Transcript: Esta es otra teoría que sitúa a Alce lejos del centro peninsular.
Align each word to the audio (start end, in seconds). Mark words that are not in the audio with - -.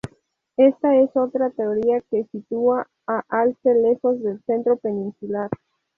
Esta 0.57 0.95
es 0.95 1.15
otra 1.15 1.51
teoría 1.51 2.01
que 2.09 2.25
sitúa 2.31 2.87
a 3.05 3.21
Alce 3.29 3.71
lejos 3.75 4.19
del 4.23 4.41
centro 4.45 4.77
peninsular. 4.77 5.51